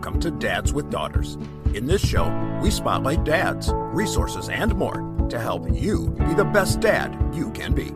[0.00, 1.36] Welcome to Dads with Daughters.
[1.74, 2.26] In this show,
[2.62, 7.74] we spotlight dads, resources, and more to help you be the best dad you can
[7.74, 7.92] be.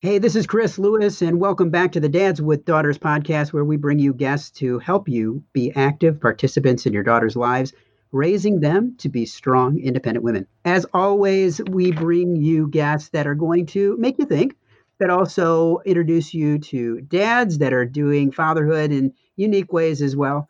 [0.00, 3.64] Hey, this is Chris Lewis, and welcome back to the Dads with Daughters podcast, where
[3.64, 7.72] we bring you guests to help you be active participants in your daughters' lives,
[8.10, 10.48] raising them to be strong, independent women.
[10.64, 14.56] As always, we bring you guests that are going to make you think,
[14.98, 20.48] but also introduce you to dads that are doing fatherhood in unique ways as well.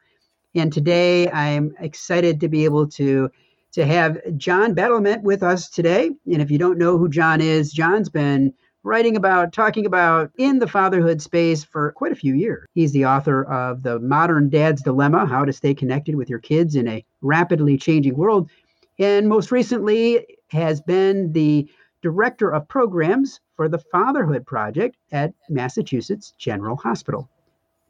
[0.55, 3.31] And today, I'm excited to be able to
[3.73, 6.11] to have John Badalament with us today.
[6.33, 10.61] And if you don't know who John is, John's been writing about, talking about in
[10.61, 12.67] the fatherhood space for quite a few years.
[12.73, 16.75] He's the author of The Modern Dad's Dilemma How to Stay Connected with Your Kids
[16.75, 18.49] in a Rapidly Changing World.
[18.99, 21.69] And most recently has been the
[22.01, 27.29] director of programs for the Fatherhood Project at Massachusetts General Hospital.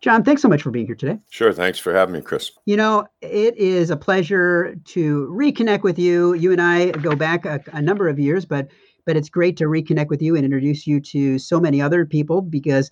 [0.02, 1.18] John, thanks so much for being here today.
[1.30, 1.52] Sure.
[1.52, 2.52] Thanks for having me, Chris.
[2.66, 6.34] You know, it is a pleasure to reconnect with you.
[6.34, 8.68] You and I go back a, a number of years, but
[9.06, 12.42] but it's great to reconnect with you and introduce you to so many other people
[12.42, 12.90] because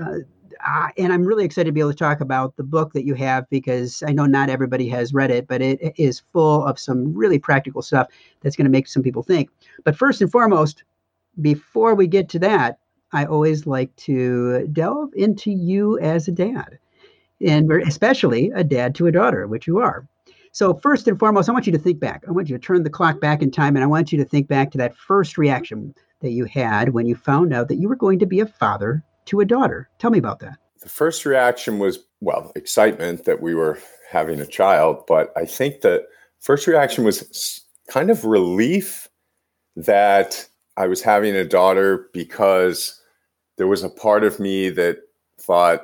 [0.00, 0.18] uh,
[0.60, 3.14] I, and I'm really excited to be able to talk about the book that you
[3.14, 7.12] have because I know not everybody has read it, but it is full of some
[7.14, 8.06] really practical stuff
[8.40, 9.50] that's going to make some people think.
[9.84, 10.84] But first and foremost,
[11.40, 12.78] before we get to that,
[13.16, 16.78] I always like to delve into you as a dad,
[17.40, 20.06] and especially a dad to a daughter, which you are.
[20.52, 22.24] So, first and foremost, I want you to think back.
[22.28, 24.24] I want you to turn the clock back in time, and I want you to
[24.26, 27.88] think back to that first reaction that you had when you found out that you
[27.88, 29.88] were going to be a father to a daughter.
[29.98, 30.58] Tell me about that.
[30.82, 33.78] The first reaction was, well, excitement that we were
[34.10, 36.04] having a child, but I think the
[36.40, 39.08] first reaction was kind of relief
[39.74, 43.00] that I was having a daughter because
[43.56, 44.98] there was a part of me that
[45.40, 45.82] thought,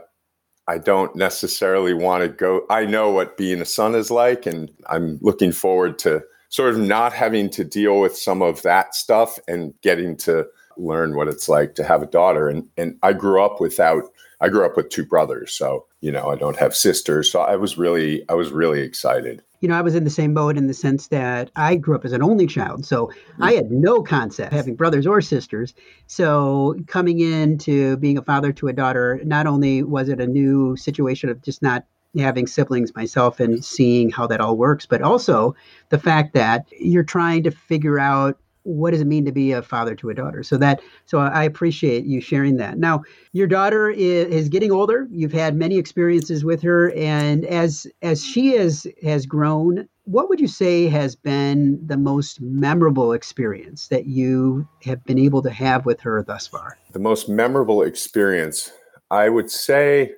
[0.69, 2.63] I don't necessarily want to go.
[2.71, 6.79] I know what being a son is like, and I'm looking forward to sort of
[6.79, 10.47] not having to deal with some of that stuff and getting to
[10.77, 12.49] learn what it's like to have a daughter.
[12.49, 14.05] And and I grew up without.
[14.41, 17.33] I grew up with two brothers, so you know I don't have sisters.
[17.33, 20.35] So I was really I was really excited you know, I was in the same
[20.35, 22.85] boat in the sense that I grew up as an only child.
[22.85, 23.43] So mm-hmm.
[23.45, 25.73] I had no concept having brothers or sisters.
[26.09, 30.77] So coming into being a father to a daughter, not only was it a new
[30.77, 31.87] situation of just not
[32.19, 35.55] having siblings myself and seeing how that all works, but also
[35.91, 39.63] the fact that you're trying to figure out what does it mean to be a
[39.63, 40.43] father to a daughter?
[40.43, 42.79] So that so i appreciate you sharing that.
[42.79, 43.03] Now
[43.33, 45.09] your daughter is, is getting older.
[45.11, 50.41] You've had many experiences with her and as as she has has grown what would
[50.41, 55.87] you say has been the most memorable experience that you have been able to have
[55.87, 56.77] with her thus far?
[56.91, 58.71] The most memorable experience
[59.13, 60.13] i would say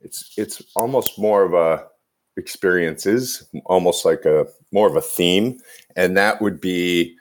[0.00, 1.84] it's it's almost more of a
[2.36, 5.58] experiences almost like a more of a theme
[5.96, 7.14] and that would be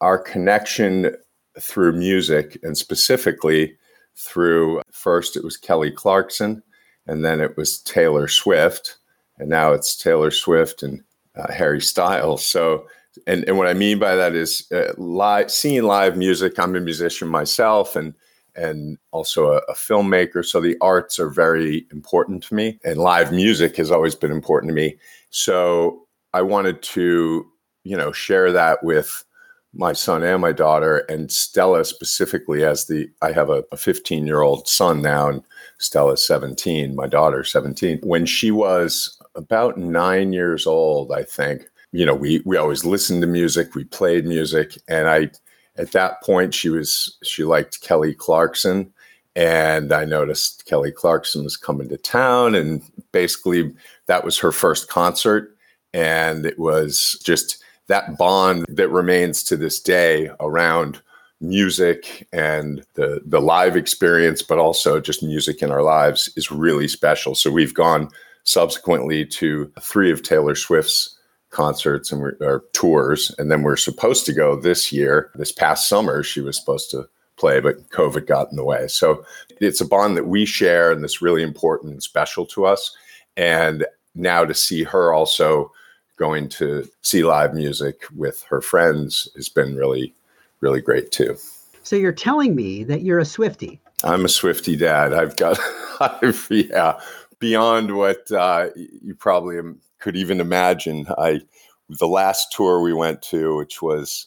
[0.00, 1.14] our connection
[1.58, 3.76] through music and specifically
[4.16, 6.62] through first it was Kelly Clarkson
[7.06, 8.96] and then it was Taylor Swift
[9.38, 11.02] and now it's Taylor Swift and
[11.36, 12.44] uh, Harry Styles.
[12.44, 12.86] So
[13.26, 16.58] and, and what I mean by that is uh, live seeing live music.
[16.58, 18.14] I'm a musician myself and
[18.56, 20.44] and also a, a, filmmaker.
[20.44, 24.70] So the arts are very important to me, and live music has always been important
[24.70, 24.96] to me.
[25.30, 27.46] So I wanted to,
[27.84, 29.24] you know, share that with
[29.72, 34.42] my son and my daughter, and Stella specifically as the I have a 15 year
[34.42, 35.42] old son now, and
[35.78, 38.00] Stella's 17, my daughter 17.
[38.02, 43.22] When she was about nine years old, I think, you know, we we always listened
[43.22, 45.30] to music, we played music, and I
[45.76, 48.92] at that point she was she liked Kelly Clarkson.
[49.36, 52.82] And I noticed Kelly Clarkson was coming to town, and
[53.12, 53.72] basically
[54.06, 55.56] that was her first concert.
[55.94, 61.02] And it was just that bond that remains to this day around
[61.40, 66.86] music and the the live experience, but also just music in our lives is really
[66.86, 67.34] special.
[67.34, 68.08] So we've gone
[68.44, 71.18] subsequently to three of Taylor Swift's
[71.50, 75.32] concerts and or tours, and then we're supposed to go this year.
[75.34, 78.86] This past summer, she was supposed to play, but COVID got in the way.
[78.86, 79.24] So
[79.60, 82.94] it's a bond that we share, and that's really important and special to us.
[83.36, 83.84] And
[84.14, 85.72] now to see her also
[86.20, 90.14] going to see live music with her friends has been really,
[90.60, 91.34] really great too.
[91.82, 93.80] So you're telling me that you're a Swifty.
[94.04, 95.14] I'm a Swifty dad.
[95.14, 95.58] I've got,
[96.00, 97.00] I've, yeah,
[97.38, 99.58] beyond what uh, you probably
[99.98, 101.06] could even imagine.
[101.16, 101.40] I,
[101.88, 104.26] the last tour we went to, which was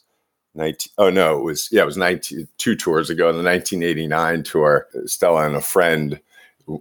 [0.55, 4.87] 19, oh no, it was, yeah, it was 19, two tours ago, the 1989 tour,
[5.05, 6.19] Stella and a friend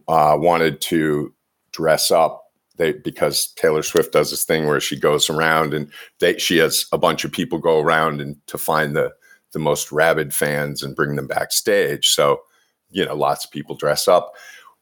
[0.09, 1.35] uh, wanted to
[1.71, 2.42] dress up
[2.83, 5.91] they because Taylor Swift does this thing where she goes around and
[6.21, 9.13] they, she has a bunch of people go around and to find the
[9.53, 12.09] the most rabid fans and bring them backstage.
[12.09, 12.41] So,
[12.91, 14.33] you know, lots of people dress up.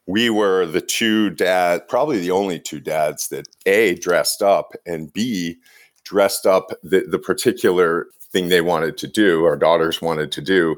[0.07, 5.13] We were the two dad, probably the only two dads that A dressed up and
[5.13, 5.59] B
[6.05, 10.77] dressed up the, the particular thing they wanted to do, our daughters wanted to do.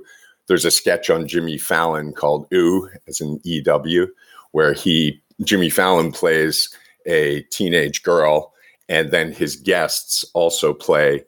[0.48, 4.08] There's a sketch on Jimmy Fallon called Ooh, as an EW,
[4.52, 6.68] where he Jimmy Fallon plays
[7.06, 8.52] a teenage girl,
[8.88, 11.24] and then his guests also play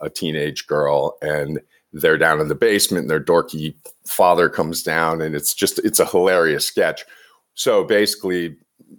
[0.00, 1.60] a teenage girl, and
[1.92, 3.74] they're down in the basement, and their dorky
[4.06, 7.04] father comes down, and it's just it's a hilarious sketch.
[7.54, 8.56] So basically,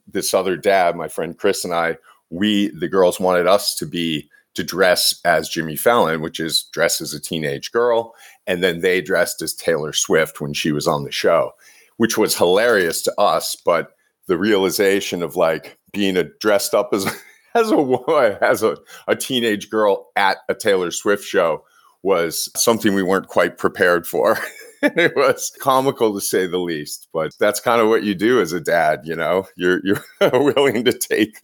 [0.08, 1.98] this other dad, my friend Chris and I,
[2.30, 7.00] we the girls wanted us to be to dress as Jimmy Fallon, which is dress
[7.02, 8.14] as a teenage girl,
[8.48, 11.54] and then they dressed as Taylor Swift when she was on the show,
[11.98, 13.96] which was hilarious to us, but
[14.28, 17.06] the realization of like being a dressed up as
[17.56, 18.78] as a as a,
[19.08, 21.64] a teenage girl at a Taylor Swift show
[22.02, 24.38] was something we weren't quite prepared for.
[24.82, 28.54] it was comical to say the least, but that's kind of what you do as
[28.54, 29.46] a dad, you know.
[29.56, 31.42] You're you're willing to take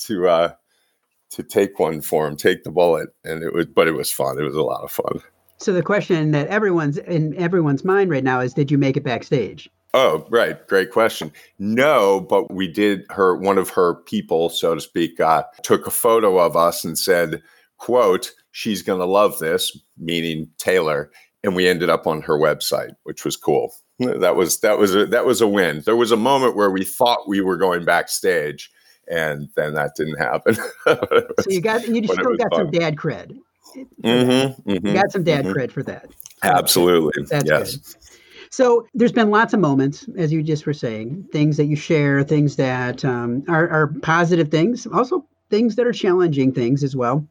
[0.00, 0.52] to uh
[1.30, 4.38] to take one for him, take the bullet, and it was but it was fun.
[4.38, 5.20] It was a lot of fun.
[5.58, 9.02] So the question that everyone's in everyone's mind right now is did you make it
[9.02, 9.68] backstage?
[10.00, 10.64] Oh, right.
[10.68, 11.32] Great question.
[11.58, 15.90] No, but we did her, one of her people, so to speak, uh, took a
[15.90, 17.42] photo of us and said,
[17.78, 21.10] quote, she's going to love this, meaning Taylor.
[21.42, 23.74] And we ended up on her website, which was cool.
[23.98, 25.82] That was, that was, a, that was a win.
[25.84, 28.70] There was a moment where we thought we were going backstage
[29.10, 30.54] and then that didn't happen.
[30.84, 32.66] so you got, you still got fun.
[32.66, 33.36] some dad cred.
[34.04, 35.58] Mm-hmm, mm-hmm, you got some dad mm-hmm.
[35.58, 36.06] cred for that.
[36.44, 37.24] Absolutely.
[37.28, 37.76] That's yes.
[37.76, 38.07] Good.
[38.50, 42.22] So there's been lots of moments, as you just were saying, things that you share,
[42.22, 47.26] things that um, are, are positive things, also things that are challenging things as well.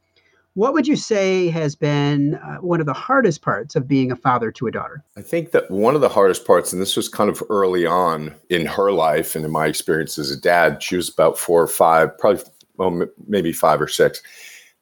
[0.53, 4.15] What would you say has been uh, one of the hardest parts of being a
[4.15, 5.03] father to a daughter?
[5.15, 8.33] I think that one of the hardest parts, and this was kind of early on
[8.49, 11.67] in her life and in my experience as a dad, she was about four or
[11.67, 12.43] five, probably
[12.77, 14.21] well, maybe five or six,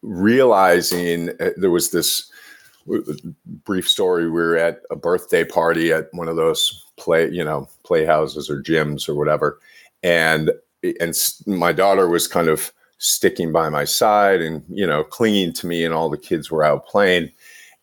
[0.01, 2.31] realizing uh, there was this
[3.63, 7.67] brief story we were at a birthday party at one of those play you know
[7.83, 9.59] playhouses or gyms or whatever.
[10.03, 10.51] And
[10.99, 11.15] and
[11.47, 15.83] my daughter was kind of sticking by my side and you know clinging to me
[15.83, 17.31] and all the kids were out playing.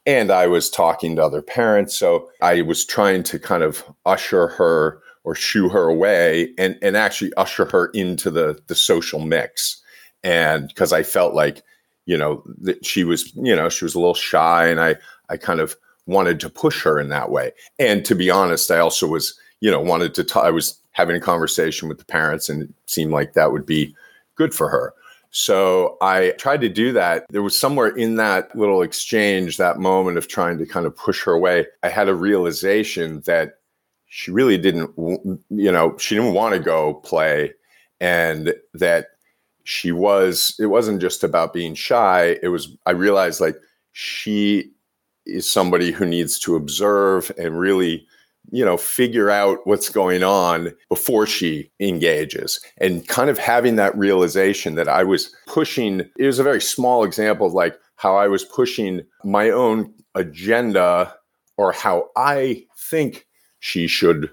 [0.05, 1.97] And i was talking to other parents.
[1.97, 6.97] So i was trying to kind of usher her or shoo her away and and
[6.97, 9.83] actually usher her into the the social mix.
[10.25, 11.63] And because i felt like
[12.07, 14.95] you know that she was you know she was a little shy and i
[15.29, 15.77] i kind of
[16.07, 17.53] wanted to push her in that way.
[17.79, 21.17] And to be honest i also was you know wanted to t- I was having
[21.17, 23.95] a conversation with the parents and it seemed like that would be
[24.35, 24.95] good for her.
[25.31, 27.27] So i tried to do that.
[27.31, 31.23] There was somewhere in that little exchange that moment of trying to kind of push
[31.25, 33.59] her away i had a realization that
[34.15, 34.91] she really didn't
[35.49, 37.55] you know she didn't want to go play
[38.01, 39.12] and that
[39.65, 43.57] she was it wasn't just about being shy it was i realized like
[43.93, 44.71] she
[45.27, 48.07] is somebody who needs to observe and really
[48.51, 52.61] you know figure out what's going on before she engages.
[52.79, 57.05] And kind of having that realization that i was pushing it was a very small
[57.05, 61.15] example of like how i was pushing my own agenda
[61.57, 63.27] or how i think
[63.61, 64.31] she should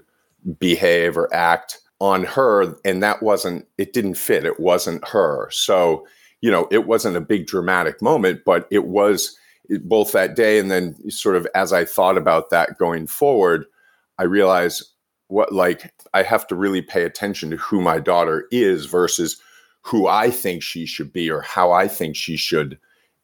[0.58, 5.48] behave or act on her and that wasn't it didn't fit it wasn't her.
[5.50, 6.06] So
[6.40, 9.36] you know it wasn't a big dramatic moment but it was
[9.82, 13.66] both that day and then sort of as i thought about that going forward
[14.18, 14.82] i realized
[15.28, 19.40] what like i have to really pay attention to who my daughter is versus
[19.82, 22.78] who i think she should be or how i think she should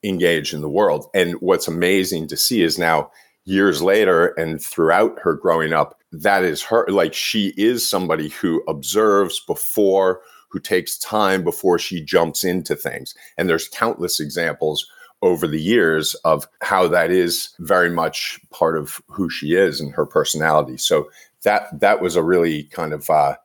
[0.07, 1.07] engage in the world.
[1.15, 3.11] And what's amazing to see is now
[3.47, 8.63] years later and throughout her growing up that is her like she is somebody who
[8.69, 13.15] observes before who takes time before she jumps into things.
[13.37, 14.91] And there's countless examples
[15.23, 19.93] over the years of how that is very much part of who she is and
[19.93, 20.77] her personality.
[20.77, 21.11] So
[21.43, 23.37] that that was a really kind of uh,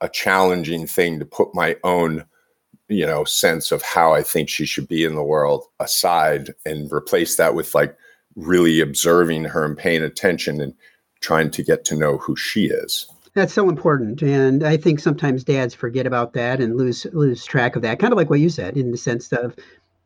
[0.00, 2.24] a challenging thing to put my own
[2.88, 6.90] you know sense of how i think she should be in the world aside and
[6.90, 7.94] replace that with like
[8.38, 10.74] really observing her and paying attention and
[11.20, 13.06] trying to get to know who she is.
[13.34, 17.76] That's so important, and I think sometimes dads forget about that and lose lose track
[17.76, 17.98] of that.
[17.98, 19.54] Kind of like what you said, in the sense of,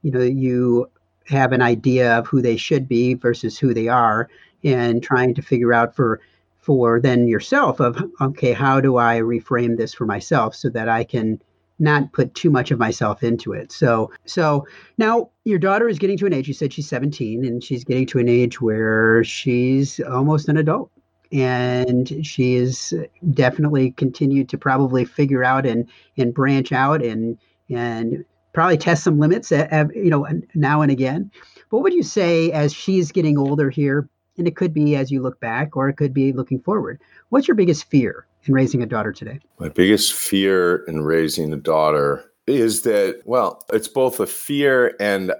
[0.03, 0.91] you know, you
[1.27, 4.29] have an idea of who they should be versus who they are,
[4.65, 6.21] and trying to figure out for
[6.59, 11.05] for then yourself of okay, how do I reframe this for myself so that I
[11.05, 11.41] can
[11.83, 13.73] not put too much of myself into it.
[13.73, 16.49] So so now your daughter is getting to an age.
[16.49, 20.91] You said she's 17, and she's getting to an age where she's almost an adult
[21.33, 22.95] and she is
[23.33, 27.39] definitely continued to probably figure out and and branch out and
[27.71, 31.31] and probably test some limits at, at, you know now and again
[31.71, 35.23] what would you say as she's getting older here and it could be as you
[35.23, 38.87] look back or it could be looking forward what's your biggest fear in raising a
[38.87, 44.27] daughter today my biggest fear in raising a daughter is that well it's both a
[44.27, 45.33] fear and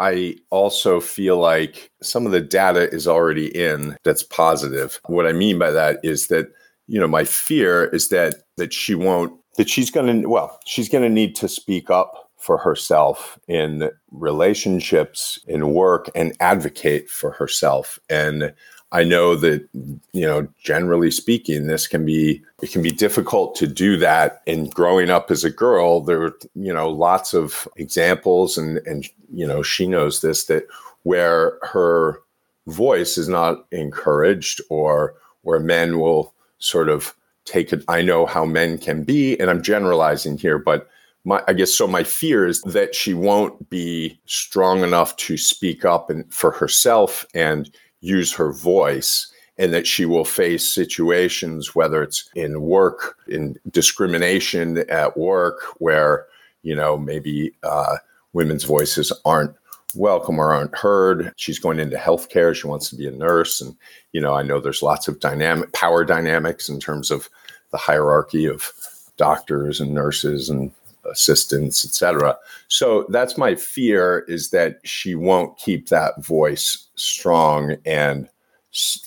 [0.00, 4.98] I also feel like some of the data is already in that's positive.
[5.04, 6.46] What I mean by that is that,
[6.86, 10.88] you know, my fear is that that she won't that she's going to well, she's
[10.88, 17.32] going to need to speak up for herself in relationships, in work and advocate for
[17.32, 17.98] herself.
[18.08, 18.54] And
[18.92, 19.68] I know that
[20.12, 24.42] you know, generally speaking, this can be it can be difficult to do that.
[24.46, 29.08] And growing up as a girl, there were you know lots of examples, and and
[29.32, 30.66] you know she knows this that
[31.04, 32.20] where her
[32.66, 37.84] voice is not encouraged, or where men will sort of take it.
[37.88, 40.88] I know how men can be, and I'm generalizing here, but
[41.24, 41.86] my, I guess so.
[41.86, 47.24] My fear is that she won't be strong enough to speak up and for herself
[47.34, 47.70] and
[48.00, 54.78] use her voice and that she will face situations, whether it's in work, in discrimination
[54.88, 56.26] at work, where,
[56.62, 57.96] you know, maybe uh,
[58.32, 59.54] women's voices aren't
[59.94, 61.32] welcome or aren't heard.
[61.36, 62.54] She's going into healthcare.
[62.54, 63.60] She wants to be a nurse.
[63.60, 63.76] And,
[64.12, 67.28] you know, I know there's lots of dynamic power dynamics in terms of
[67.70, 68.72] the hierarchy of
[69.16, 70.72] doctors and nurses and
[71.04, 72.36] assistants, etc.
[72.68, 78.28] So that's my fear is that she won't keep that voice strong and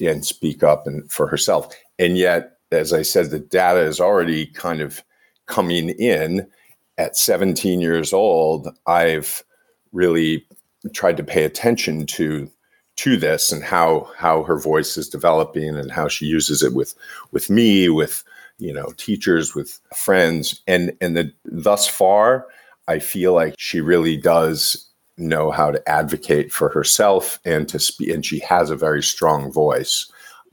[0.02, 1.74] and speak up and for herself.
[1.98, 5.02] And yet, as I said, the data is already kind of
[5.46, 6.48] coming in.
[7.00, 9.44] At 17 years old, I've
[9.94, 10.46] really
[10.94, 12.50] tried to pay attention to
[12.96, 16.94] to this and how how her voice is developing and how she uses it with
[17.32, 18.24] with me with
[18.58, 20.62] you know teachers with friends.
[20.68, 22.48] And and the thus far
[22.88, 28.10] i feel like she really does know how to advocate for herself and to speak
[28.10, 30.12] and she has a very strong voice.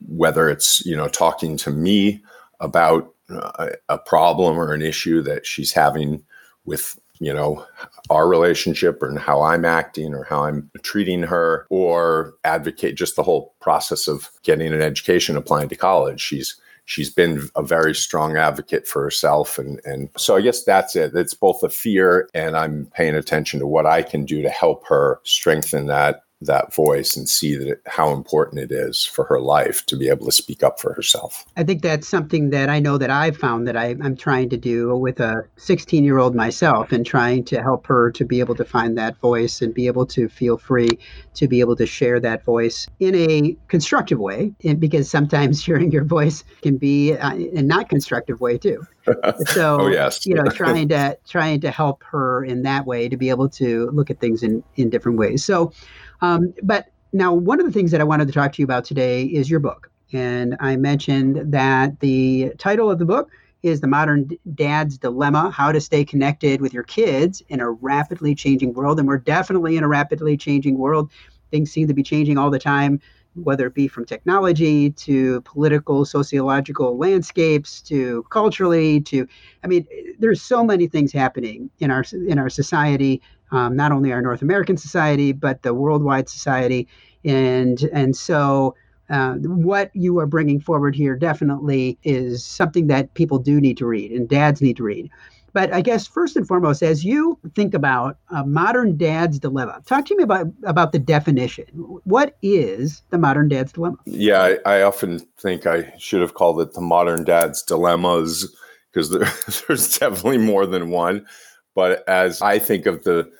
[0.08, 2.22] Whether it's you know talking to me
[2.60, 6.22] about a, a problem or an issue that she's having
[6.64, 7.64] with you know
[8.08, 13.22] our relationship and how i'm acting or how i'm treating her or advocate just the
[13.22, 16.20] whole process of getting an education applying to college.
[16.20, 16.58] She's
[16.90, 21.14] she's been a very strong advocate for herself and and so i guess that's it.
[21.14, 24.84] It's both a fear and i'm paying attention to what i can do to help
[24.88, 29.40] her strengthen that that voice and see that it, how important it is for her
[29.40, 31.44] life to be able to speak up for herself.
[31.56, 34.56] I think that's something that I know that I've found that I, am trying to
[34.56, 38.54] do with a 16 year old myself and trying to help her to be able
[38.54, 40.98] to find that voice and be able to feel free
[41.34, 44.52] to be able to share that voice in a constructive way.
[44.64, 48.82] And because sometimes hearing your voice can be uh, a not constructive way too.
[49.46, 50.26] So, oh, yes.
[50.26, 53.90] you know, trying to trying to help her in that way to be able to
[53.90, 55.44] look at things in in different ways.
[55.44, 55.72] So,
[56.20, 58.84] um, but now, one of the things that I wanted to talk to you about
[58.84, 59.90] today is your book.
[60.12, 63.30] And I mentioned that the title of the book
[63.62, 68.34] is The Modern Dad's Dilemma How to Stay Connected with Your Kids in a Rapidly
[68.34, 68.98] Changing World.
[68.98, 71.10] And we're definitely in a rapidly changing world.
[71.50, 73.00] Things seem to be changing all the time,
[73.34, 79.26] whether it be from technology to political, sociological landscapes to culturally to,
[79.64, 79.86] I mean,
[80.18, 83.20] there's so many things happening in our in our society
[83.52, 86.88] um, not only our North American society, but the worldwide society.
[87.24, 88.74] And, and so
[89.10, 93.86] uh, what you are bringing forward here definitely is something that people do need to
[93.86, 95.10] read and dads need to read.
[95.52, 100.06] But I guess first and foremost, as you think about a modern dad's dilemma, talk
[100.06, 101.64] to me about about the definition.
[102.04, 103.96] What is the modern dad's dilemma?
[104.04, 108.54] Yeah, I, I often think I should have called it the modern dad's dilemmas
[108.92, 109.28] because there,
[109.66, 111.26] there's definitely more than one.
[111.74, 113.30] But as I think of the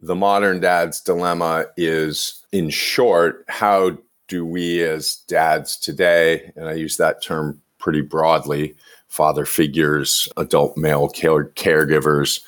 [0.00, 3.96] the modern dad's dilemma is, in short, how
[4.28, 8.74] do we as dads today, and I use that term pretty broadly,
[9.08, 12.40] father figures, adult male care- caregivers,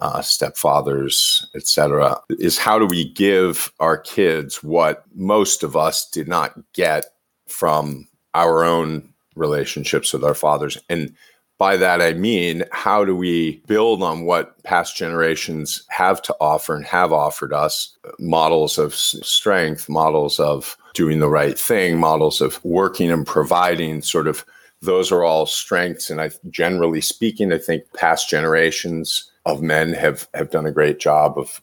[0.00, 6.28] uh, stepfathers, etc., is how do we give our kids what most of us did
[6.28, 7.06] not get
[7.46, 10.78] from our own relationships with our fathers?
[10.88, 11.14] And
[11.58, 16.74] by that, I mean, how do we build on what past generations have to offer
[16.74, 22.64] and have offered us models of strength, models of doing the right thing, models of
[22.64, 24.44] working and providing sort of
[24.82, 26.10] those are all strengths.
[26.10, 30.98] And I generally speaking, I think past generations of men have have done a great
[30.98, 31.62] job of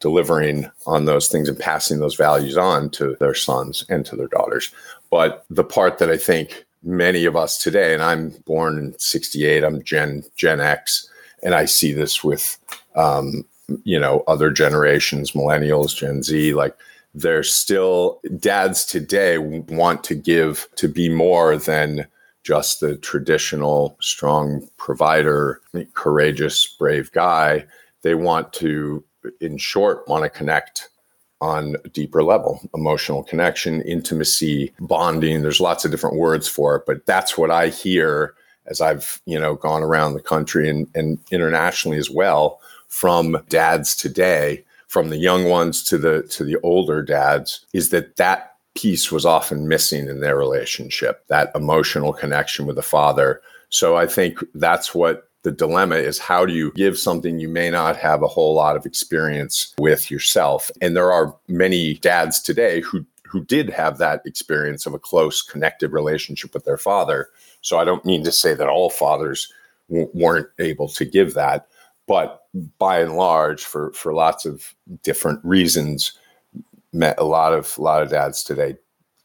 [0.00, 4.26] delivering on those things and passing those values on to their sons and to their
[4.26, 4.70] daughters.
[5.10, 9.64] But the part that I think many of us today, and I'm born in 68,
[9.64, 11.08] I'm Gen Gen X,
[11.42, 12.58] and I see this with
[12.96, 13.44] um,
[13.84, 16.76] you know other generations, millennials, Gen Z, like
[17.14, 22.06] they're still dads today want to give to be more than
[22.42, 25.60] just the traditional strong provider,
[25.94, 27.64] courageous, brave guy.
[28.02, 29.04] They want to,
[29.40, 30.88] in short, want to connect
[31.42, 35.42] on a deeper level emotional connection, intimacy, bonding.
[35.42, 38.34] There's lots of different words for it, but that's what I hear
[38.66, 43.96] as I've, you know, gone around the country and, and internationally as well from dads
[43.96, 49.10] today, from the young ones to the to the older dads, is that that piece
[49.10, 53.42] was often missing in their relationship, that emotional connection with the father.
[53.68, 57.70] So I think that's what the dilemma is how do you give something you may
[57.70, 60.70] not have a whole lot of experience with yourself?
[60.80, 65.40] And there are many dads today who who did have that experience of a close
[65.40, 67.28] connected relationship with their father.
[67.62, 69.52] So i don't mean to say that all fathers
[69.88, 71.68] w- weren't able to give that
[72.08, 72.46] but
[72.78, 76.12] by and large for for lots of different reasons
[76.92, 78.76] met a lot of a lot of dads today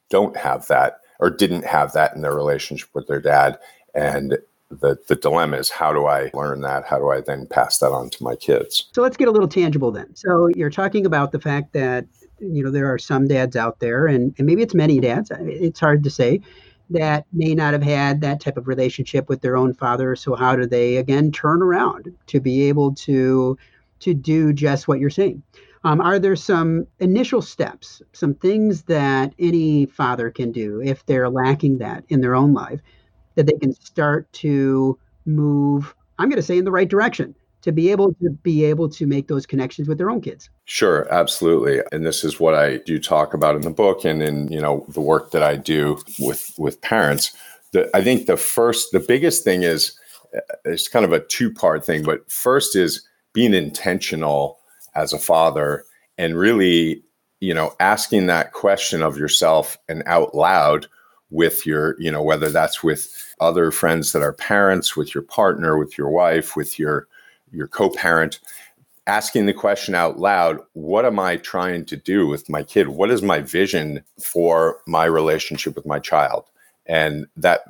[0.09, 3.57] don't have that or didn't have that in their relationship with their dad.
[3.93, 4.37] And
[4.69, 6.85] the the dilemma is how do I learn that?
[6.85, 8.89] How do I then pass that on to my kids?
[8.93, 10.15] So let's get a little tangible then.
[10.15, 12.05] So you're talking about the fact that
[12.39, 15.31] you know there are some dads out there, and, and maybe it's many dads.
[15.39, 16.41] It's hard to say
[16.89, 20.15] that may not have had that type of relationship with their own father.
[20.15, 23.57] So how do they again turn around to be able to
[23.99, 25.43] to do just what you're saying?
[25.83, 31.29] Um, are there some initial steps, some things that any father can do if they're
[31.29, 32.81] lacking that in their own life
[33.37, 37.33] that they can start to move i'm going to say in the right direction
[37.67, 40.49] to be able to be able to make those connections with their own kids.
[40.65, 41.81] Sure absolutely.
[41.91, 44.85] And this is what i do talk about in the book and in you know
[44.89, 47.35] the work that i do with with parents.
[47.73, 49.99] The, i think the first the biggest thing is
[50.35, 54.59] uh, it's kind of a two part thing but first is being intentional
[54.95, 55.83] as a father
[56.17, 57.03] and really
[57.41, 60.87] you know asking that question of yourself and out loud
[61.29, 63.09] with your, you know, whether that's with
[63.39, 67.07] other friends that are parents, with your partner, with your wife, with your
[67.51, 68.39] your co-parent,
[69.07, 72.89] asking the question out loud, what am I trying to do with my kid?
[72.89, 76.45] What is my vision for my relationship with my child?
[76.85, 77.61] And that,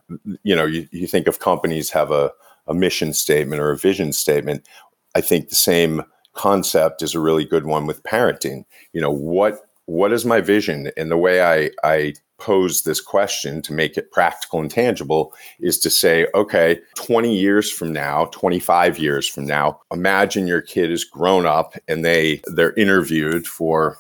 [0.44, 2.32] you know, you, you think of companies have a,
[2.68, 4.68] a mission statement or a vision statement.
[5.16, 8.66] I think the same concept is a really good one with parenting.
[8.94, 10.92] You know, what what is my vision?
[10.98, 15.80] And the way I I pose this question to make it practical and tangible is
[15.80, 21.04] to say, okay, 20 years from now, 25 years from now, imagine your kid is
[21.04, 23.98] grown up and they they're interviewed for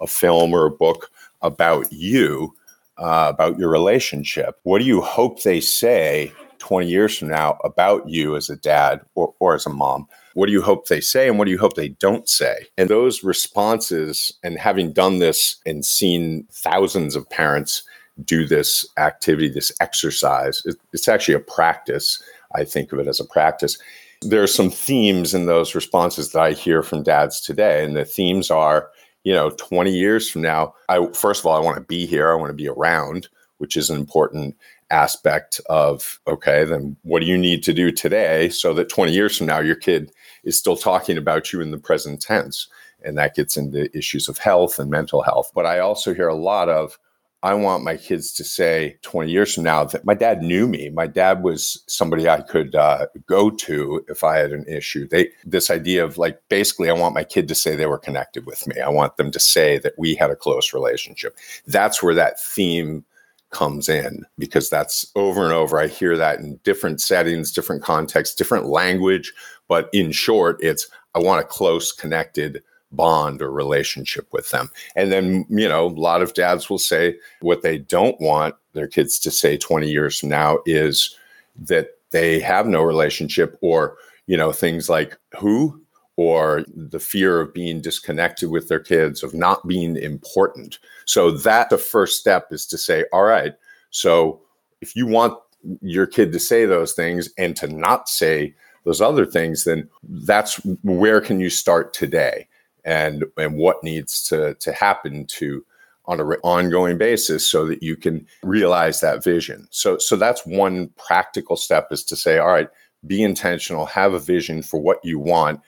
[0.00, 1.10] a film or a book
[1.42, 2.54] about you,
[2.98, 4.58] uh, about your relationship.
[4.62, 9.00] What do you hope they say 20 years from now about you as a dad
[9.14, 10.06] or, or as a mom?
[10.34, 12.66] What do you hope they say and what do you hope they don't say?
[12.78, 17.82] And those responses, and having done this and seen thousands of parents
[18.24, 22.22] do this activity, this exercise, it, it's actually a practice.
[22.54, 23.78] I think of it as a practice.
[24.22, 27.84] There are some themes in those responses that I hear from dads today.
[27.84, 28.90] And the themes are,
[29.24, 32.30] you know, 20 years from now, I first of all, I want to be here,
[32.30, 34.56] I want to be around, which is an important
[34.90, 39.36] aspect of okay then what do you need to do today so that 20 years
[39.36, 40.10] from now your kid
[40.44, 42.68] is still talking about you in the present tense
[43.02, 46.34] and that gets into issues of health and mental health but i also hear a
[46.34, 46.98] lot of
[47.42, 50.90] i want my kids to say 20 years from now that my dad knew me
[50.90, 55.28] my dad was somebody i could uh, go to if i had an issue they
[55.44, 58.66] this idea of like basically i want my kid to say they were connected with
[58.66, 62.40] me i want them to say that we had a close relationship that's where that
[62.40, 63.04] theme
[63.50, 65.78] comes in because that's over and over.
[65.78, 69.32] I hear that in different settings, different contexts, different language.
[69.70, 74.68] But in short, it's I want a close, connected bond or relationship with them.
[74.96, 78.88] And then, you know, a lot of dads will say what they don't want their
[78.88, 81.16] kids to say 20 years from now is
[81.54, 85.80] that they have no relationship or, you know, things like who
[86.16, 90.80] or the fear of being disconnected with their kids, of not being important.
[91.04, 93.54] So that the first step is to say, all right,
[93.90, 94.40] so
[94.80, 95.38] if you want
[95.80, 98.52] your kid to say those things and to not say
[98.84, 102.48] those other things, then that's where can you start today?
[102.84, 105.64] And and what needs to to happen to
[106.06, 109.68] on an ongoing basis so that you can realize that vision.
[109.70, 112.68] So so that's one practical step is to say, all right,
[113.06, 115.60] be intentional, have a vision for what you want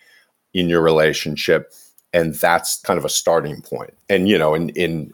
[0.54, 1.72] in your relationship
[2.12, 5.12] and that's kind of a starting point and you know in in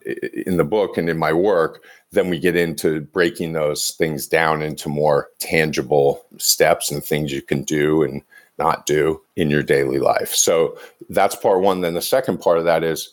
[0.49, 4.63] in the book and in my work then we get into breaking those things down
[4.63, 8.23] into more tangible steps and things you can do and
[8.59, 10.35] not do in your daily life.
[10.35, 10.77] So
[11.11, 11.81] that's part one.
[11.81, 13.13] Then the second part of that is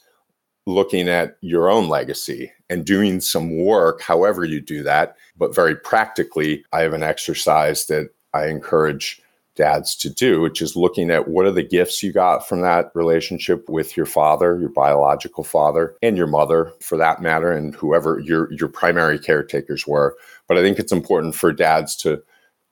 [0.65, 5.17] looking at your own legacy and doing some work however you do that.
[5.37, 9.21] But very practically i have an exercise that i encourage
[9.55, 12.91] dads to do, which is looking at what are the gifts you got from that
[12.93, 18.19] relationship with your father, your biological father, and your mother for that matter, and whoever
[18.19, 20.15] your your primary caretakers were.
[20.47, 22.21] But I think it's important for dads to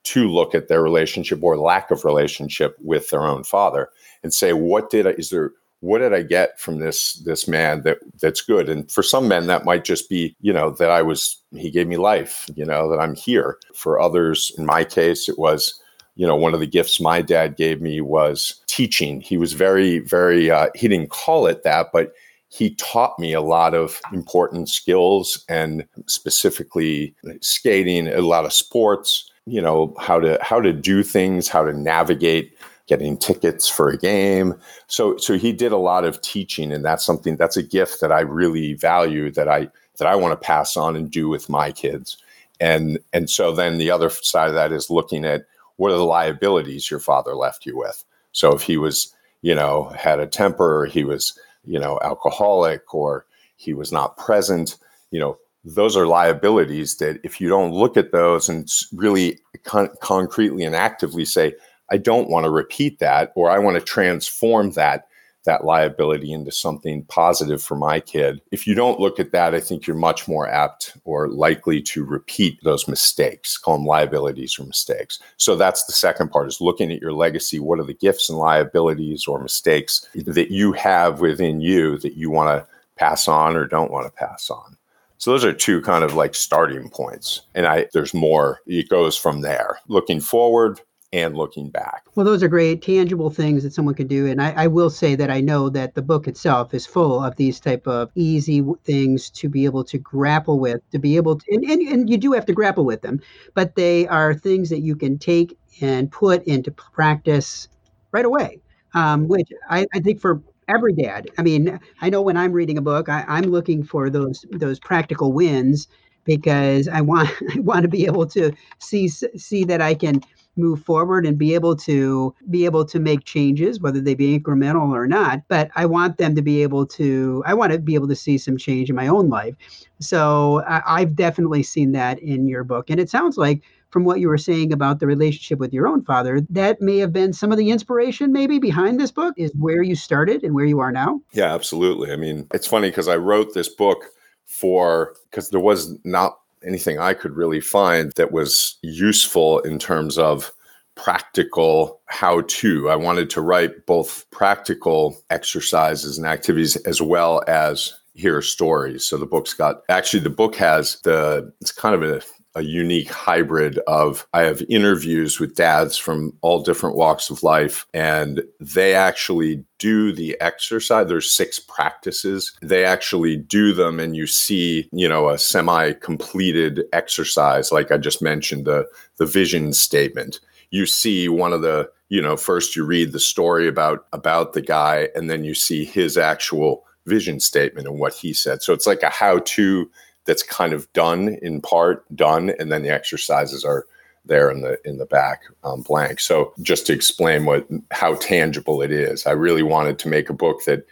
[0.04, 3.90] to look at their relationship or lack of relationship with their own father
[4.22, 7.82] and say, what did I, is there what did I get from this this man
[7.82, 8.70] that that's good?
[8.70, 11.88] And for some men, that might just be, you know, that I was he gave
[11.88, 13.58] me life, you know, that I'm here.
[13.76, 15.82] For others, in my case, it was
[16.16, 19.22] you know, one of the gifts my dad gave me was teaching.
[19.22, 22.14] He was very, very, uh, he didn't call it that, but
[22.50, 29.32] he taught me a lot of important skills and specifically skating, a lot of sports,
[29.48, 33.98] you know, how to, how to do things, how to navigate getting tickets for a
[33.98, 34.54] game.
[34.88, 38.12] So, so he did a lot of teaching and that's something, that's a gift that
[38.12, 41.72] I really value that I, that I want to pass on and do with my
[41.72, 42.18] kids.
[42.60, 45.46] And, and so then the other side of that is looking at,
[45.78, 48.04] what are the liabilities your father left you with?
[48.32, 53.26] So if he was, you know, had a temper, he was, you know, alcoholic, or
[53.56, 54.78] he was not present,
[55.12, 59.90] you know, those are liabilities that if you don't look at those and really con-
[60.02, 61.54] concretely and actively say,
[61.90, 65.08] I don't want to repeat that, or I want to transform that
[65.46, 68.42] that liability into something positive for my kid.
[68.52, 72.04] If you don't look at that, I think you're much more apt or likely to
[72.04, 75.20] repeat those mistakes, call them liabilities or mistakes.
[75.38, 77.60] So that's the second part is looking at your legacy.
[77.60, 82.30] What are the gifts and liabilities or mistakes that you have within you that you
[82.30, 84.78] want to pass on or don't want to pass on?
[85.18, 87.44] So those are two kind of like starting points.
[87.56, 88.60] And I there's more.
[88.68, 89.80] It goes from there.
[89.88, 90.82] Looking forward,
[91.14, 92.06] and looking back.
[92.16, 94.26] Well, those are great tangible things that someone could do.
[94.26, 97.36] And I, I, will say that I know that the book itself is full of
[97.36, 101.46] these type of easy things to be able to grapple with, to be able to,
[101.52, 103.22] and, and, and you do have to grapple with them,
[103.54, 107.68] but they are things that you can take and put into practice
[108.12, 108.60] right away,
[108.96, 111.30] um, which I, I think for every dad.
[111.38, 114.80] I mean, I know when I'm reading a book, I, I'm looking for those those
[114.80, 115.88] practical wins
[116.26, 120.24] because I want I want to be able to see see that I can
[120.56, 124.92] move forward and be able to be able to make changes whether they be incremental
[124.92, 128.08] or not but i want them to be able to i want to be able
[128.08, 129.56] to see some change in my own life
[130.00, 133.64] so I, i've definitely seen that in your book and it sounds like
[133.94, 137.14] from what you were saying about the relationship with your own father, that may have
[137.14, 140.66] been some of the inspiration maybe behind this book is where you started and where
[140.66, 141.22] you are now.
[141.32, 142.12] Yeah, absolutely.
[142.12, 144.06] I mean, it's funny because I wrote this book
[144.48, 150.18] for because there was not anything I could really find that was useful in terms
[150.18, 150.52] of
[150.96, 152.90] practical how to.
[152.90, 159.06] I wanted to write both practical exercises and activities as well as hear stories.
[159.06, 162.22] So the book's got actually the book has the it's kind of a
[162.56, 167.88] a unique hybrid of I have interviews with dads from all different walks of life,
[167.94, 171.08] and they actually do the exercise.
[171.08, 172.56] There's six practices.
[172.62, 178.22] They actually do them, and you see, you know, a semi-completed exercise, like I just
[178.22, 178.88] mentioned, the
[179.18, 180.40] the vision statement.
[180.70, 184.62] You see one of the, you know, first you read the story about about the
[184.62, 188.62] guy, and then you see his actual vision statement and what he said.
[188.62, 189.90] So it's like a how-to
[190.26, 193.86] that's kind of done in part done and then the exercises are
[194.26, 196.20] there in the in the back um, blank.
[196.20, 200.34] So just to explain what how tangible it is i really wanted to make a
[200.34, 200.86] book that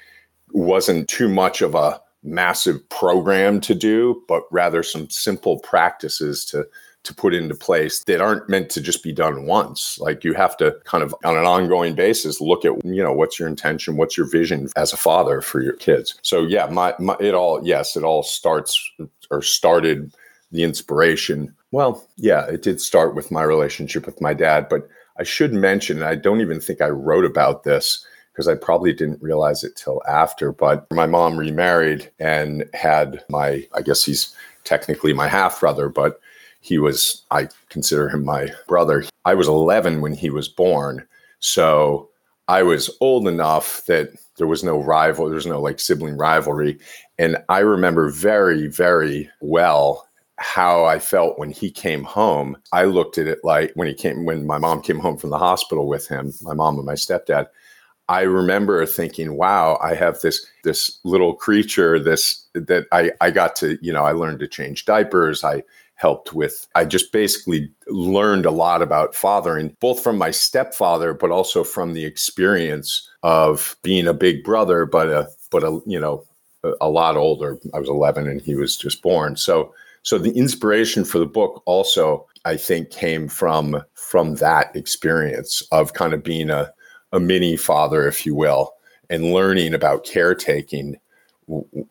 [0.51, 6.65] wasn't too much of a massive program to do but rather some simple practices to
[7.03, 9.97] to put into place that aren't meant to just be done once.
[9.99, 13.39] Like you have to kind of on an ongoing basis look at, you know, what's
[13.39, 16.15] your intention, what's your vision as a father for your kids.
[16.21, 18.79] So yeah, my, my it all yes, it all starts
[19.31, 20.13] or started
[20.51, 21.53] the inspiration.
[21.71, 24.87] Well, yeah, it did start with my relationship with my dad, but
[25.17, 28.93] I should mention, and I don't even think I wrote about this because I probably
[28.93, 34.35] didn't realize it till after, but my mom remarried and had my, I guess he's
[34.63, 36.19] technically my half brother, but
[36.61, 39.03] he was, I consider him my brother.
[39.25, 41.05] I was 11 when he was born.
[41.39, 42.09] So
[42.47, 46.79] I was old enough that there was no rival, there was no like sibling rivalry.
[47.17, 52.57] And I remember very, very well how I felt when he came home.
[52.71, 55.37] I looked at it like when he came, when my mom came home from the
[55.37, 57.47] hospital with him, my mom and my stepdad.
[58.09, 63.55] I remember thinking, wow, I have this this little creature, this that I, I got
[63.57, 65.43] to, you know, I learned to change diapers.
[65.43, 65.63] I
[66.01, 71.29] helped with I just basically learned a lot about fathering, both from my stepfather, but
[71.29, 76.25] also from the experience of being a big brother, but a but a you know,
[76.63, 77.59] a, a lot older.
[77.75, 79.35] I was 11 and he was just born.
[79.35, 85.61] So so the inspiration for the book also I think came from from that experience
[85.71, 86.73] of kind of being a
[87.13, 88.73] a mini father, if you will,
[89.11, 90.97] and learning about caretaking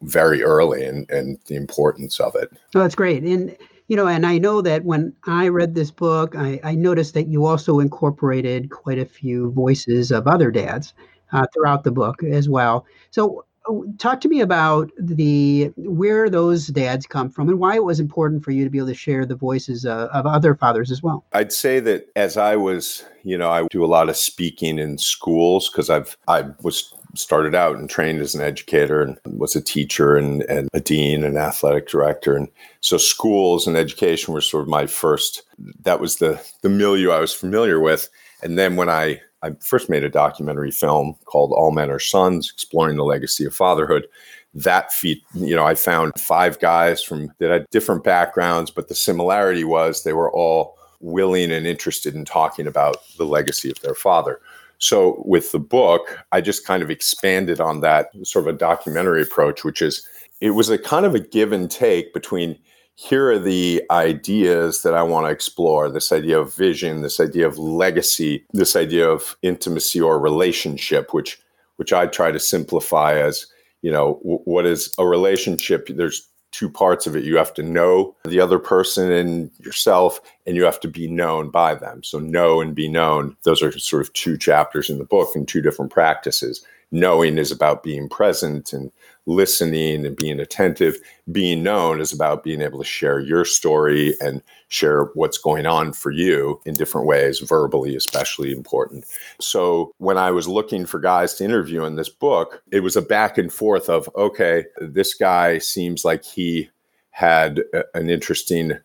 [0.03, 2.51] very early and, and the importance of it.
[2.75, 3.23] Oh, that's great.
[3.23, 3.57] And,
[3.91, 7.27] you know, and I know that when I read this book, I, I noticed that
[7.27, 10.95] you also incorporated quite a few voices of other dads
[11.33, 12.87] uh, throughout the book as well.
[13.11, 17.85] So, Oh, talk to me about the where those dads come from and why it
[17.85, 20.91] was important for you to be able to share the voices uh, of other fathers
[20.91, 21.27] as well.
[21.35, 24.97] I'd say that as I was, you know, I do a lot of speaking in
[24.97, 29.61] schools because I've I was started out and trained as an educator and was a
[29.61, 32.49] teacher and, and a dean and athletic director and
[32.81, 35.43] so schools and education were sort of my first
[35.83, 38.09] that was the the milieu I was familiar with
[38.43, 42.51] and then when I I first made a documentary film called All Men Are Sons,
[42.53, 44.07] exploring the legacy of fatherhood.
[44.53, 48.95] That feat, you know, I found five guys from that had different backgrounds, but the
[48.95, 53.95] similarity was they were all willing and interested in talking about the legacy of their
[53.95, 54.41] father.
[54.81, 59.23] So with the book, I just kind of expanded on that sort of a documentary
[59.23, 60.07] approach, which is
[60.41, 62.59] it was a kind of a give and take between
[62.97, 67.47] here are the ideas that I want to explore this idea of vision, this idea
[67.47, 71.41] of legacy, this idea of intimacy or relationship, which
[71.77, 73.47] which I try to simplify as
[73.81, 75.89] you know what is a relationship?
[75.89, 77.25] There's two parts of it.
[77.25, 81.51] You have to know the other person and yourself and you have to be known
[81.51, 82.03] by them.
[82.03, 85.47] So know and be known those are sort of two chapters in the book and
[85.47, 86.65] two different practices.
[86.93, 88.91] Knowing is about being present and
[89.27, 90.97] listening and being attentive.
[91.31, 95.93] Being known is about being able to share your story and share what's going on
[95.93, 99.05] for you in different ways, verbally, especially important.
[99.41, 103.03] So, when I was looking for guys to interview in this book, it was a
[103.03, 106.71] back and forth of, okay, this guy seems like he
[107.11, 108.79] had a, an interesting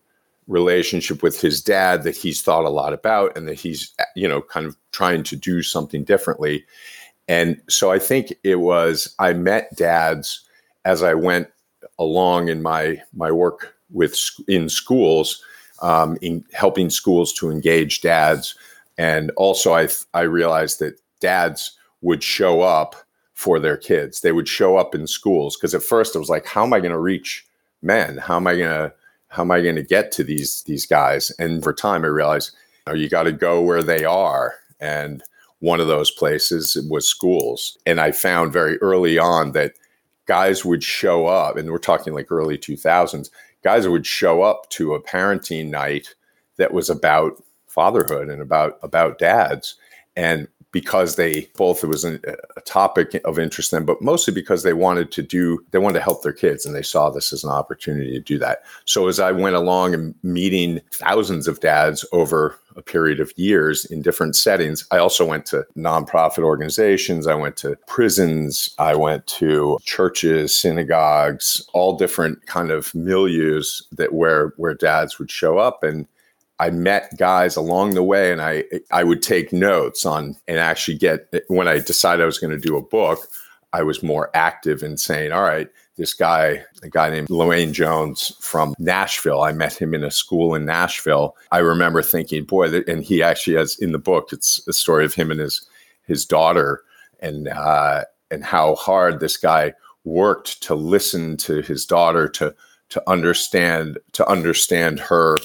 [0.48, 4.42] relationship with his dad that he's thought a lot about and that he's you know
[4.42, 6.64] kind of trying to do something differently
[7.28, 10.42] and so I think it was I met dads
[10.84, 11.48] as I went
[11.98, 14.16] along in my my work with
[14.48, 15.42] in schools,
[15.82, 18.56] um, in helping schools to engage dads,
[18.98, 22.96] and also I I realized that dads would show up
[23.34, 24.22] for their kids.
[24.22, 26.80] They would show up in schools because at first it was like, how am I
[26.80, 27.46] going to reach
[27.82, 28.18] men?
[28.18, 28.94] How am I going to
[29.30, 31.32] how am I going to get to these these guys?
[31.40, 32.56] And for time, I realized
[32.94, 35.24] you got to go where they are and
[35.60, 37.78] one of those places was schools.
[37.86, 39.74] And I found very early on that
[40.26, 43.30] guys would show up, and we're talking like early 2000s,
[43.64, 46.16] guys would show up to a parenting night
[46.58, 49.76] that was about fatherhood and about about dads.
[50.16, 52.20] And because they both it was an,
[52.58, 56.00] a topic of interest to them, but mostly because they wanted to do they wanted
[56.00, 58.64] to help their kids and they saw this as an opportunity to do that.
[58.84, 63.86] So as I went along and meeting thousands of dads over a period of years
[63.86, 69.26] in different settings, I also went to nonprofit organizations, I went to prisons, I went
[69.28, 75.86] to churches, synagogues, all different kind of milieus that where where dads would show up
[75.86, 76.06] and
[76.60, 80.98] I met guys along the way and I I would take notes on and actually
[80.98, 83.20] get when I decided I was going to do a book,
[83.74, 88.36] I was more active in saying, all right, this guy, a guy named Luane Jones
[88.40, 91.36] from Nashville, I met him in a school in Nashville.
[91.52, 95.14] I remember thinking, boy, and he actually has in the book, it's a story of
[95.14, 95.68] him and his
[96.04, 96.84] his daughter
[97.20, 102.54] and uh, and how hard this guy worked to listen to his daughter to
[102.90, 105.36] to understand to understand her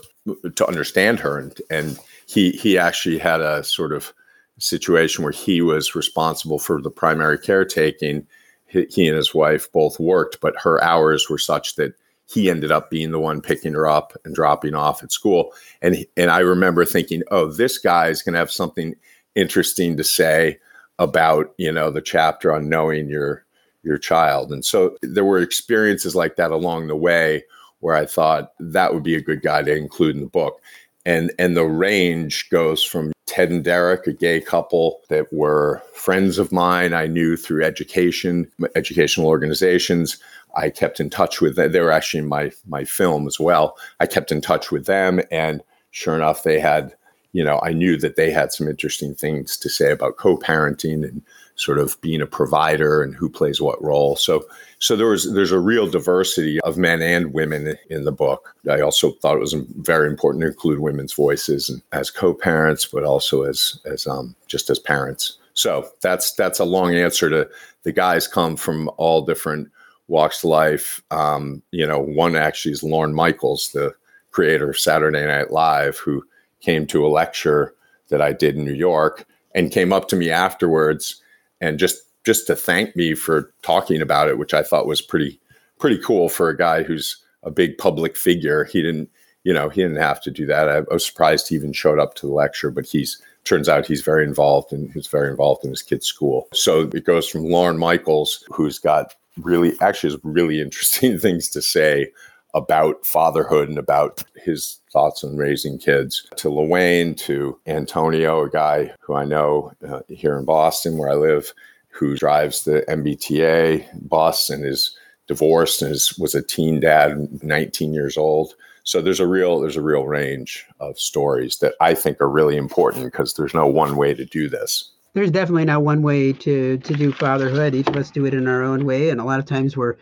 [0.57, 4.13] to understand her and and he he actually had a sort of
[4.59, 8.27] situation where he was responsible for the primary caretaking.
[8.67, 11.95] He, he and his wife both worked but her hours were such that
[12.27, 15.53] he ended up being the one picking her up and dropping off at school.
[15.83, 18.95] And and I remember thinking oh this guy is going to have something
[19.35, 20.59] interesting to say
[20.99, 23.45] about you know the chapter on knowing your
[23.83, 24.53] your child.
[24.53, 27.45] And so there were experiences like that along the way
[27.81, 30.61] where I thought that would be a good guy to include in the book.
[31.05, 36.39] And and the range goes from Ted and Derek, a gay couple that were friends
[36.39, 36.93] of mine.
[36.93, 40.19] I knew through education, educational organizations.
[40.57, 41.73] I kept in touch with them.
[41.73, 43.77] They were actually in my my film as well.
[43.99, 46.95] I kept in touch with them, and sure enough, they had
[47.33, 51.23] you know, I knew that they had some interesting things to say about co-parenting and
[51.61, 54.17] sort of being a provider and who plays what role.
[54.17, 54.45] So
[54.79, 58.55] so there was there's a real diversity of men and women in the book.
[58.69, 63.43] I also thought it was very important to include women's voices as co-parents, but also
[63.43, 65.37] as as um, just as parents.
[65.53, 67.49] So that's that's a long answer to
[67.83, 69.71] the guys come from all different
[70.09, 71.03] walks of life.
[71.11, 73.95] Um, you know, one actually is Lorne Michaels, the
[74.31, 76.25] creator of Saturday Night Live, who
[76.61, 77.75] came to a lecture
[78.09, 81.20] that I did in New York and came up to me afterwards
[81.61, 85.41] and just just to thank me for talking about it, which I thought was pretty
[85.79, 88.65] pretty cool for a guy who's a big public figure.
[88.65, 89.09] He didn't,
[89.45, 90.69] you know, he didn't have to do that.
[90.69, 93.87] I, I was surprised he even showed up to the lecture, but he's turns out
[93.87, 96.47] he's very involved and he's very involved in his kid's school.
[96.53, 101.63] So it goes from Lorne Michaels, who's got really actually has really interesting things to
[101.63, 102.13] say
[102.55, 108.93] about fatherhood and about his thoughts on raising kids to Luane, to Antonio, a guy
[109.01, 111.53] who I know uh, here in Boston where I live,
[111.89, 117.93] who drives the MBTA bus and is divorced and is, was a teen dad, 19
[117.93, 118.55] years old.
[118.83, 122.57] So there's a real there's a real range of stories that I think are really
[122.57, 124.91] important because there's no one way to do this.
[125.13, 127.75] There's definitely not one way to to do fatherhood.
[127.75, 129.97] Each of us do it in our own way, and a lot of times we're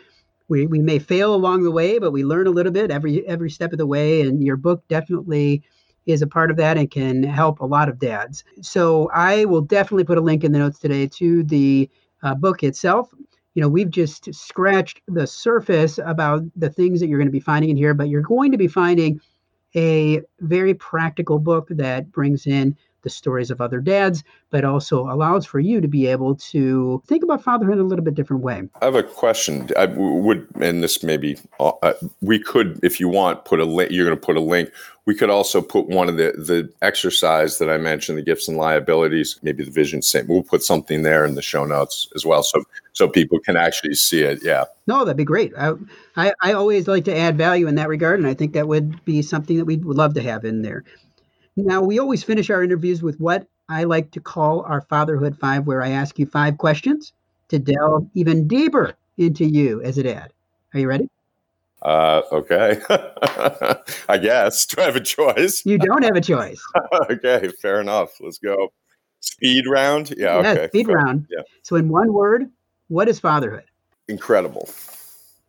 [0.48, 3.50] we, we may fail along the way, but we learn a little bit every every
[3.50, 4.22] step of the way.
[4.22, 5.62] And your book definitely
[6.06, 8.42] is a part of that and can help a lot of dads.
[8.62, 11.90] So I will definitely put a link in the notes today to the
[12.22, 13.10] uh, book itself.
[13.54, 17.40] You know, we've just scratched the surface about the things that you're going to be
[17.40, 19.20] finding in here, but you're going to be finding
[19.76, 22.74] a very practical book that brings in
[23.08, 27.22] the stories of other dads, but also allows for you to be able to think
[27.22, 28.62] about fatherhood in a little bit different way.
[28.80, 29.68] I have a question.
[29.76, 33.90] I would, and this maybe uh, uh, we could, if you want, put a link.
[33.90, 34.70] You're going to put a link.
[35.06, 38.58] We could also put one of the the exercise that I mentioned, the gifts and
[38.58, 40.34] liabilities, maybe the vision statement.
[40.34, 43.94] We'll put something there in the show notes as well, so so people can actually
[43.94, 44.40] see it.
[44.42, 44.64] Yeah.
[44.86, 45.52] No, that'd be great.
[45.56, 45.72] I,
[46.16, 49.02] I, I always like to add value in that regard, and I think that would
[49.04, 50.84] be something that we would love to have in there.
[51.58, 55.66] Now, we always finish our interviews with what I like to call our Fatherhood Five,
[55.66, 57.12] where I ask you five questions
[57.48, 60.32] to delve even deeper into you as a dad.
[60.72, 61.10] Are you ready?
[61.82, 62.80] Uh, okay.
[64.08, 64.66] I guess.
[64.66, 65.66] Do I have a choice?
[65.66, 66.62] You don't have a choice.
[67.10, 68.10] okay, fair enough.
[68.20, 68.72] Let's go.
[69.18, 70.14] Speed round?
[70.16, 70.68] Yeah, yeah okay.
[70.68, 70.94] Speed fair.
[70.94, 71.26] round.
[71.28, 71.42] Yeah.
[71.62, 72.48] So, in one word,
[72.86, 73.64] what is fatherhood?
[74.06, 74.68] Incredible.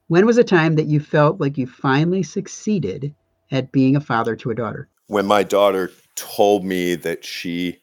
[0.08, 3.14] When was a time that you felt like you finally succeeded
[3.52, 4.90] at being a father to a daughter?
[5.10, 7.80] when my daughter told me that she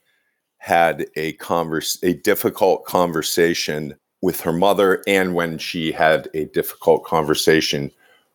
[0.59, 7.05] had a converse a difficult conversation with her mother and when she had a difficult
[7.05, 7.91] conversation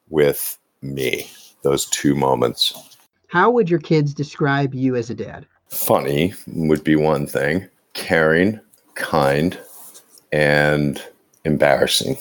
[0.10, 1.30] with me.
[1.64, 2.98] Those two moments.
[3.28, 5.46] How would your kids describe you as a dad?
[5.70, 7.68] Funny would be one thing.
[7.94, 8.60] Caring
[8.96, 9.60] kind
[10.32, 11.02] and
[11.46, 12.18] embarrassing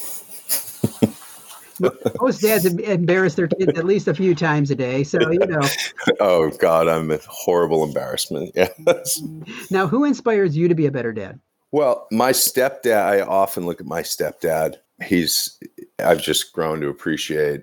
[2.21, 5.05] most dads embarrass their kids at least a few times a day.
[5.05, 5.61] So, you know.
[6.21, 8.55] oh, God, I'm a horrible embarrassment.
[8.87, 9.23] Yes.
[9.71, 11.40] Now, who inspires you to be a better dad?
[11.73, 14.77] Well, my stepdad, I often look at my stepdad.
[15.03, 15.59] He's,
[15.99, 17.62] I've just grown to appreciate,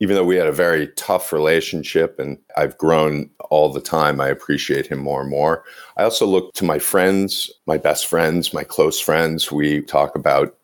[0.00, 4.28] even though we had a very tough relationship and I've grown all the time, I
[4.28, 5.64] appreciate him more and more.
[5.96, 9.50] I also look to my friends, my best friends, my close friends.
[9.50, 10.56] We talk about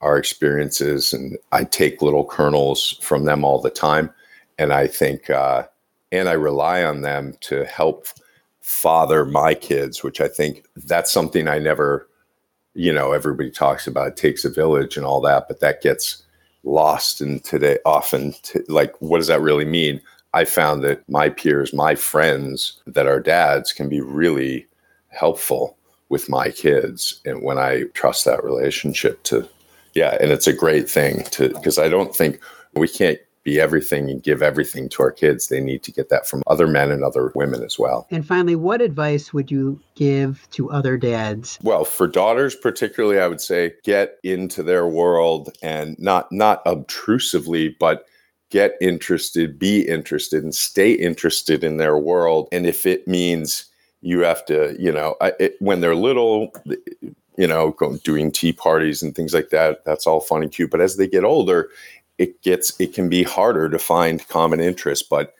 [0.00, 4.10] our experiences, and I take little kernels from them all the time.
[4.58, 5.64] And I think, uh,
[6.12, 8.06] and I rely on them to help
[8.60, 12.08] father my kids, which I think that's something I never,
[12.74, 14.08] you know, everybody talks about.
[14.08, 16.22] It takes a village and all that, but that gets
[16.64, 18.34] lost in today often.
[18.42, 20.00] T- like, what does that really mean?
[20.34, 24.66] I found that my peers, my friends that are dads, can be really
[25.08, 25.76] helpful
[26.10, 29.48] with my kids, and when I trust that relationship to
[29.98, 32.40] yeah, and it's a great thing to because I don't think
[32.74, 35.48] we can't be everything and give everything to our kids.
[35.48, 38.06] They need to get that from other men and other women as well.
[38.12, 41.58] And finally, what advice would you give to other dads?
[41.64, 47.74] Well, for daughters particularly, I would say get into their world and not not obtrusively,
[47.80, 48.06] but
[48.50, 52.48] get interested, be interested, and stay interested in their world.
[52.52, 53.64] And if it means
[54.00, 56.52] you have to, you know, it, when they're little,
[57.38, 59.84] you know, going, doing tea parties and things like that.
[59.84, 60.70] That's all fun and cute.
[60.70, 61.70] But as they get older,
[62.18, 65.06] it gets it can be harder to find common interests.
[65.08, 65.34] But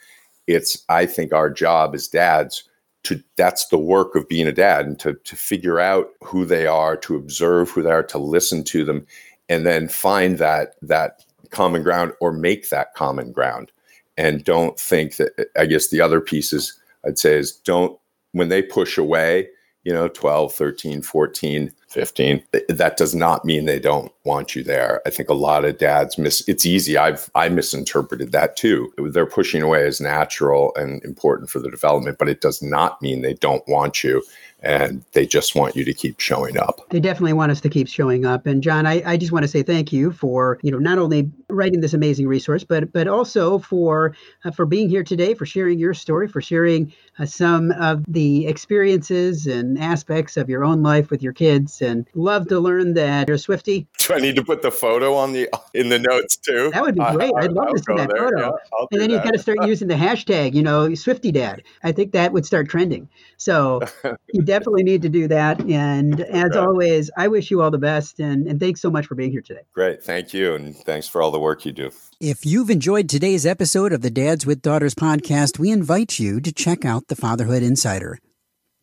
[0.47, 2.63] it's I think our job as dads
[3.03, 6.67] to that's the work of being a dad and to to figure out who they
[6.69, 9.05] are, to observe who they are, to listen to them,
[9.49, 13.73] and then find that that common ground or make that common ground.
[14.17, 17.99] And don't think that I guess the other pieces I'd say is don't
[18.33, 19.49] when they push away,
[19.83, 25.01] you know, 12, 13, 14, 15, that does not mean they don't want you there.
[25.07, 26.99] I think a lot of dads miss it's easy.
[26.99, 28.93] I've I misinterpreted that too.
[28.99, 33.23] They're pushing away as natural and important for the development, but it does not mean
[33.23, 34.23] they don't want you
[34.61, 36.81] and they just want you to keep showing up.
[36.91, 38.47] They definitely want us to keep showing up.
[38.47, 41.31] And John, I, I just want to say thank you for you know not only
[41.51, 45.79] writing this amazing resource, but but also for uh, for being here today, for sharing
[45.79, 51.11] your story, for sharing uh, some of the experiences and aspects of your own life
[51.11, 51.83] with your kids.
[51.83, 53.87] And love to learn that you're Swifty.
[53.99, 56.71] Do I need to put the photo on the in the notes too?
[56.73, 57.33] That would be great.
[57.37, 58.29] I'd love I'll to see that there.
[58.29, 58.57] photo.
[58.73, 61.63] Yeah, and then you've got to start using the hashtag, you know, Swifty Dad.
[61.83, 63.09] I think that would start trending.
[63.37, 63.81] So
[64.33, 65.61] you definitely need to do that.
[65.61, 66.57] And as right.
[66.57, 68.21] always, I wish you all the best.
[68.21, 69.63] And, and thanks so much for being here today.
[69.73, 70.03] Great.
[70.03, 70.55] Thank you.
[70.55, 71.91] And thanks for all the work you do.
[72.21, 76.53] If you've enjoyed today's episode of the Dads with Daughters podcast, we invite you to
[76.53, 78.19] check out the Fatherhood Insider.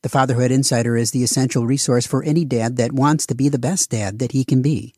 [0.03, 3.59] The Fatherhood Insider is the essential resource for any dad that wants to be the
[3.59, 4.93] best dad that he can be.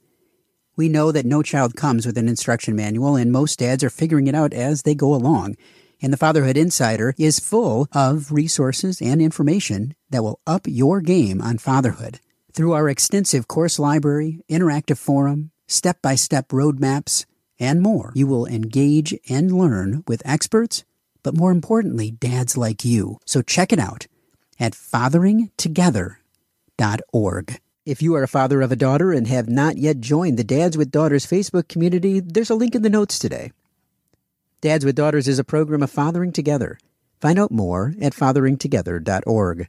[0.75, 4.27] We know that no child comes with an instruction manual, and most dads are figuring
[4.27, 5.55] it out as they go along
[6.01, 11.41] and the Fatherhood Insider is full of resources and information that will up your game
[11.41, 12.19] on fatherhood.
[12.53, 17.25] Through our extensive course library, interactive forum, step by step roadmaps,
[17.59, 20.83] and more, you will engage and learn with experts,
[21.23, 23.19] but more importantly, dads like you.
[23.25, 24.07] So check it out
[24.59, 27.59] at fatheringtogether.org.
[27.85, 30.77] If you are a father of a daughter and have not yet joined the Dads
[30.77, 33.53] with Daughters Facebook community, there's a link in the notes today.
[34.59, 36.77] Dads with Daughters is a program of Fathering Together.
[37.21, 39.67] Find out more at fatheringtogether.org.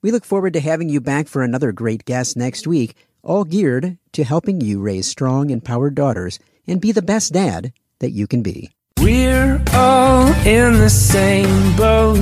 [0.00, 3.98] We look forward to having you back for another great guest next week, all geared
[4.12, 8.42] to helping you raise strong, empowered daughters and be the best dad that you can
[8.42, 8.70] be.
[9.00, 12.18] We're all in the same boat,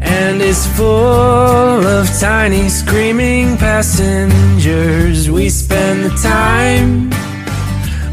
[0.00, 5.30] and it's full of tiny screaming passengers.
[5.30, 7.10] We spend the time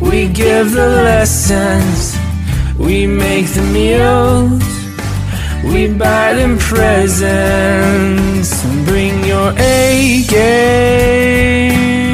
[0.01, 2.17] we give the lessons,
[2.77, 4.61] we make the meals,
[5.63, 8.51] we buy them presents.
[8.65, 12.12] and Bring your A game,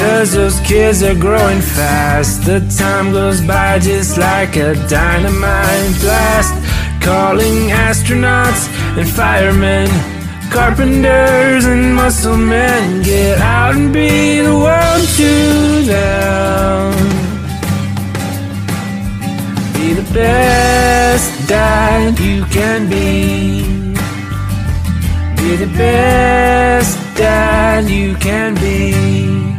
[0.00, 2.44] cause those kids are growing fast.
[2.44, 6.54] The time goes by just like a dynamite blast.
[7.02, 9.88] Calling astronauts and firemen
[10.50, 16.92] carpenters and muscle men get out and be the world to them.
[19.74, 23.62] Be the best dad you can be.
[25.40, 29.49] Be the best dad you can be.